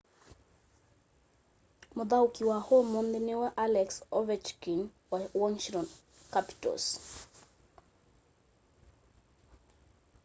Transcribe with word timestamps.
mũthaũki 1.97 2.41
wa 2.49 2.57
ũmũnthĩ 2.75 3.19
nĩwe 3.27 3.47
alex 3.65 3.89
ovechkin 4.17 4.81
wa 5.11 5.19
washington 5.41 5.87
capitals 6.33 6.87